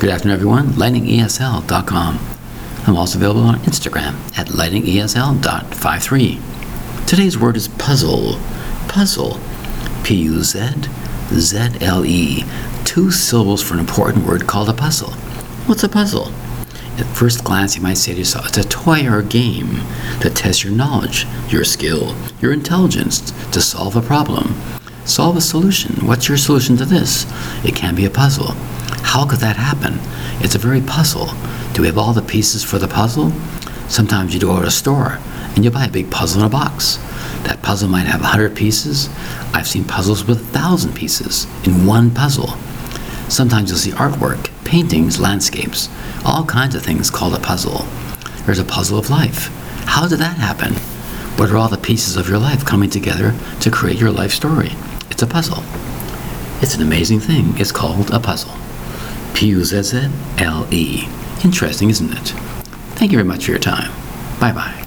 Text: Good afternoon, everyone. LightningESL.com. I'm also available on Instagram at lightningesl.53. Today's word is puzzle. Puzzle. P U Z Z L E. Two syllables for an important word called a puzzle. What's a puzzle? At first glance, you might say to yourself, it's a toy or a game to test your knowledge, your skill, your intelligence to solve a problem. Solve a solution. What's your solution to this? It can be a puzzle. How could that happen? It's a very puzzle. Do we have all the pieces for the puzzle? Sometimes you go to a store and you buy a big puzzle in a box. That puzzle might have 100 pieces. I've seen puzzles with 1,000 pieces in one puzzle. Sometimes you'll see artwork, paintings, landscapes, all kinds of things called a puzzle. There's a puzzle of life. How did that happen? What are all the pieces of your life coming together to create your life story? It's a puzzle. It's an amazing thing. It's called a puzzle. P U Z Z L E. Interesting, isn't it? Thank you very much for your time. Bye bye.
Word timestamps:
Good 0.00 0.10
afternoon, 0.10 0.36
everyone. 0.36 0.66
LightningESL.com. 0.74 2.20
I'm 2.86 2.96
also 2.96 3.18
available 3.18 3.40
on 3.40 3.58
Instagram 3.62 4.14
at 4.38 4.46
lightningesl.53. 4.46 7.06
Today's 7.08 7.36
word 7.36 7.56
is 7.56 7.66
puzzle. 7.66 8.38
Puzzle. 8.86 9.40
P 10.04 10.14
U 10.22 10.44
Z 10.44 10.70
Z 11.32 11.70
L 11.80 12.06
E. 12.06 12.44
Two 12.84 13.10
syllables 13.10 13.60
for 13.60 13.74
an 13.74 13.80
important 13.80 14.24
word 14.24 14.46
called 14.46 14.68
a 14.68 14.72
puzzle. 14.72 15.10
What's 15.66 15.82
a 15.82 15.88
puzzle? 15.88 16.28
At 16.96 17.16
first 17.16 17.42
glance, 17.42 17.74
you 17.74 17.82
might 17.82 17.94
say 17.94 18.12
to 18.12 18.20
yourself, 18.20 18.46
it's 18.46 18.58
a 18.58 18.68
toy 18.68 19.04
or 19.04 19.18
a 19.18 19.24
game 19.24 19.80
to 20.20 20.30
test 20.30 20.62
your 20.62 20.74
knowledge, 20.74 21.26
your 21.48 21.64
skill, 21.64 22.14
your 22.40 22.52
intelligence 22.52 23.32
to 23.50 23.60
solve 23.60 23.96
a 23.96 24.00
problem. 24.00 24.54
Solve 25.04 25.36
a 25.36 25.40
solution. 25.40 26.06
What's 26.06 26.28
your 26.28 26.38
solution 26.38 26.76
to 26.76 26.84
this? 26.84 27.26
It 27.64 27.74
can 27.74 27.96
be 27.96 28.04
a 28.04 28.10
puzzle. 28.10 28.54
How 29.08 29.24
could 29.24 29.38
that 29.38 29.56
happen? 29.56 29.98
It's 30.44 30.54
a 30.54 30.58
very 30.58 30.82
puzzle. 30.82 31.30
Do 31.72 31.80
we 31.80 31.86
have 31.86 31.96
all 31.96 32.12
the 32.12 32.20
pieces 32.20 32.62
for 32.62 32.78
the 32.78 32.86
puzzle? 32.86 33.32
Sometimes 33.88 34.34
you 34.34 34.40
go 34.40 34.60
to 34.60 34.66
a 34.66 34.70
store 34.70 35.18
and 35.56 35.64
you 35.64 35.70
buy 35.70 35.86
a 35.86 35.90
big 35.90 36.10
puzzle 36.10 36.42
in 36.42 36.46
a 36.46 36.50
box. 36.50 36.98
That 37.44 37.62
puzzle 37.62 37.88
might 37.88 38.06
have 38.06 38.20
100 38.20 38.54
pieces. 38.54 39.08
I've 39.54 39.66
seen 39.66 39.84
puzzles 39.84 40.26
with 40.26 40.42
1,000 40.52 40.94
pieces 40.94 41.46
in 41.66 41.86
one 41.86 42.10
puzzle. 42.10 42.48
Sometimes 43.30 43.70
you'll 43.70 43.78
see 43.78 43.92
artwork, 43.92 44.50
paintings, 44.64 45.18
landscapes, 45.18 45.88
all 46.22 46.44
kinds 46.44 46.74
of 46.74 46.82
things 46.82 47.10
called 47.10 47.34
a 47.34 47.40
puzzle. 47.40 47.86
There's 48.44 48.58
a 48.58 48.64
puzzle 48.64 48.98
of 48.98 49.08
life. 49.08 49.48
How 49.86 50.06
did 50.06 50.18
that 50.18 50.36
happen? 50.36 50.74
What 51.38 51.50
are 51.50 51.56
all 51.56 51.70
the 51.70 51.78
pieces 51.78 52.18
of 52.18 52.28
your 52.28 52.38
life 52.38 52.62
coming 52.62 52.90
together 52.90 53.34
to 53.60 53.70
create 53.70 53.98
your 53.98 54.12
life 54.12 54.32
story? 54.32 54.72
It's 55.10 55.22
a 55.22 55.26
puzzle. 55.26 55.62
It's 56.60 56.74
an 56.74 56.82
amazing 56.82 57.20
thing. 57.20 57.54
It's 57.56 57.72
called 57.72 58.10
a 58.10 58.20
puzzle. 58.20 58.52
P 59.38 59.46
U 59.50 59.64
Z 59.64 59.82
Z 59.84 60.08
L 60.38 60.66
E. 60.72 61.06
Interesting, 61.44 61.90
isn't 61.90 62.10
it? 62.10 62.30
Thank 62.96 63.12
you 63.12 63.18
very 63.18 63.28
much 63.28 63.44
for 63.44 63.52
your 63.52 63.60
time. 63.60 63.92
Bye 64.40 64.50
bye. 64.50 64.84